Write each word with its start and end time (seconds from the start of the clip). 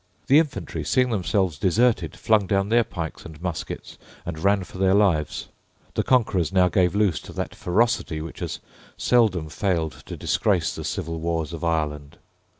The 0.25 0.39
infantry, 0.39 0.83
seeing 0.83 1.11
themselves 1.11 1.59
deserted, 1.59 2.15
flung 2.15 2.47
down 2.47 2.69
their 2.69 2.83
pikes 2.83 3.23
and 3.23 3.39
muskets 3.39 3.99
and 4.25 4.39
ran 4.43 4.63
for 4.63 4.79
their 4.79 4.95
lives. 4.95 5.49
The 5.93 6.01
conquerors 6.01 6.51
now 6.51 6.69
gave 6.69 6.95
loose 6.95 7.19
to 7.21 7.33
that 7.33 7.53
ferocity 7.53 8.19
which 8.19 8.39
has 8.39 8.59
seldom 8.97 9.47
failed 9.47 10.01
to 10.07 10.17
disgrace 10.17 10.73
the 10.73 10.85
civil 10.85 11.19
wars 11.19 11.53
of 11.53 11.63
Ireland. 11.63 12.17